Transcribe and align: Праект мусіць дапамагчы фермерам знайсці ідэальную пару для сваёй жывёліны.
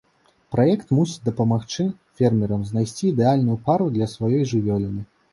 Праект 0.53 0.93
мусіць 0.99 1.25
дапамагчы 1.25 1.83
фермерам 2.21 2.63
знайсці 2.69 3.03
ідэальную 3.11 3.57
пару 3.69 3.85
для 3.99 4.07
сваёй 4.15 4.41
жывёліны. 4.53 5.05